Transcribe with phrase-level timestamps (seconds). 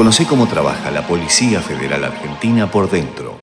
[0.00, 3.38] Conoce cómo trabaja la Policía Federal Argentina por dentro.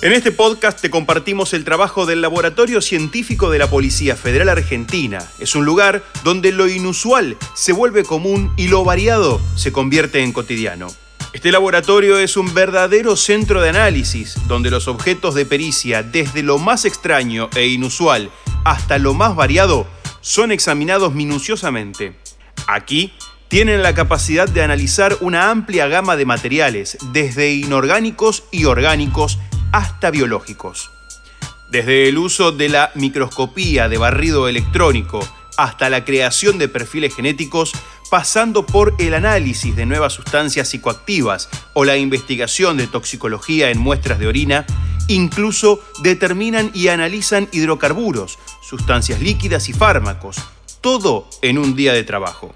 [0.00, 5.18] En este podcast te compartimos el trabajo del Laboratorio Científico de la Policía Federal Argentina.
[5.38, 10.32] Es un lugar donde lo inusual se vuelve común y lo variado se convierte en
[10.32, 10.86] cotidiano.
[11.34, 16.56] Este laboratorio es un verdadero centro de análisis, donde los objetos de pericia, desde lo
[16.56, 18.30] más extraño e inusual
[18.64, 19.86] hasta lo más variado,
[20.22, 22.14] son examinados minuciosamente.
[22.66, 23.12] Aquí
[23.48, 29.38] tienen la capacidad de analizar una amplia gama de materiales, desde inorgánicos y orgánicos
[29.72, 30.90] hasta biológicos.
[31.70, 37.72] Desde el uso de la microscopía de barrido electrónico hasta la creación de perfiles genéticos,
[38.10, 44.18] pasando por el análisis de nuevas sustancias psicoactivas o la investigación de toxicología en muestras
[44.18, 44.66] de orina,
[45.08, 50.36] incluso determinan y analizan hidrocarburos, sustancias líquidas y fármacos,
[50.80, 52.54] todo en un día de trabajo.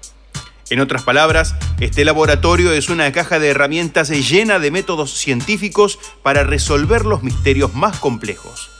[0.73, 6.45] En otras palabras, este laboratorio es una caja de herramientas llena de métodos científicos para
[6.45, 8.71] resolver los misterios más complejos.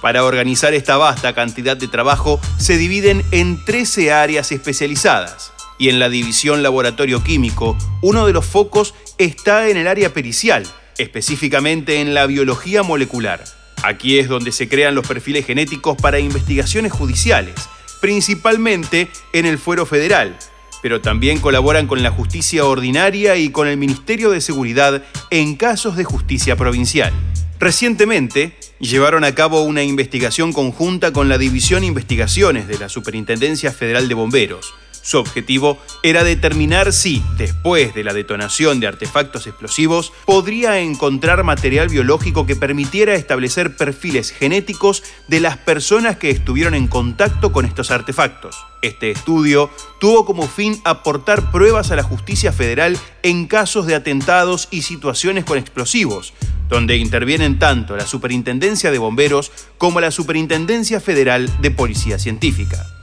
[0.00, 5.52] Para organizar esta vasta cantidad de trabajo se dividen en 13 áreas especializadas.
[5.78, 10.66] Y en la división laboratorio químico, uno de los focos está en el área pericial,
[10.96, 13.44] específicamente en la biología molecular.
[13.82, 17.54] Aquí es donde se crean los perfiles genéticos para investigaciones judiciales,
[18.00, 20.38] principalmente en el fuero federal,
[20.84, 25.96] pero también colaboran con la justicia ordinaria y con el Ministerio de Seguridad en casos
[25.96, 27.10] de justicia provincial.
[27.58, 34.10] Recientemente, llevaron a cabo una investigación conjunta con la División Investigaciones de la Superintendencia Federal
[34.10, 34.74] de Bomberos,
[35.04, 41.90] su objetivo era determinar si, después de la detonación de artefactos explosivos, podría encontrar material
[41.90, 47.90] biológico que permitiera establecer perfiles genéticos de las personas que estuvieron en contacto con estos
[47.90, 48.56] artefactos.
[48.80, 54.68] Este estudio tuvo como fin aportar pruebas a la justicia federal en casos de atentados
[54.70, 56.32] y situaciones con explosivos,
[56.70, 62.93] donde intervienen tanto la Superintendencia de Bomberos como la Superintendencia Federal de Policía Científica.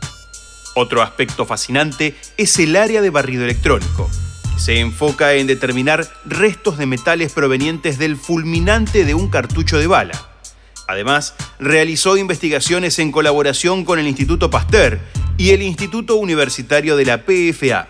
[0.74, 4.10] Otro aspecto fascinante es el área de barrido electrónico.
[4.58, 10.30] Se enfoca en determinar restos de metales provenientes del fulminante de un cartucho de bala.
[10.88, 15.00] Además, realizó investigaciones en colaboración con el Instituto Pasteur
[15.38, 17.88] y el Instituto Universitario de la PFA.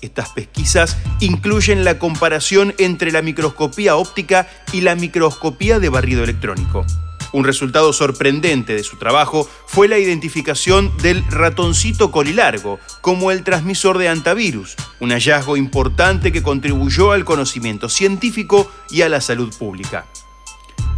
[0.00, 6.84] Estas pesquisas incluyen la comparación entre la microscopía óptica y la microscopía de barrido electrónico.
[7.32, 13.96] Un resultado sorprendente de su trabajo fue la identificación del ratoncito colilargo como el transmisor
[13.98, 20.06] de antivirus, un hallazgo importante que contribuyó al conocimiento científico y a la salud pública.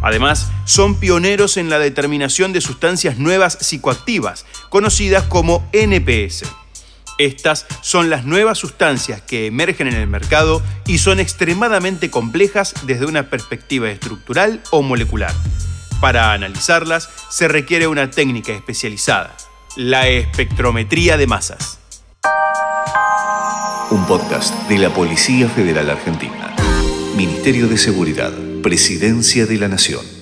[0.02, 6.44] Además, son pioneros en la determinación de sustancias nuevas psicoactivas, conocidas como NPS.
[7.16, 13.06] Estas son las nuevas sustancias que emergen en el mercado y son extremadamente complejas desde
[13.06, 15.32] una perspectiva estructural o molecular.
[16.04, 19.34] Para analizarlas se requiere una técnica especializada,
[19.74, 21.78] la espectrometría de masas.
[23.90, 26.54] Un podcast de la Policía Federal Argentina.
[27.16, 30.13] Ministerio de Seguridad, Presidencia de la Nación.